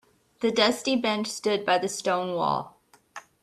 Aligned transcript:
The 0.39 0.49
dusty 0.51 0.95
bench 0.95 1.27
stood 1.27 1.63
by 1.63 1.77
the 1.77 1.87
stone 1.87 2.33
wall. 2.33 2.75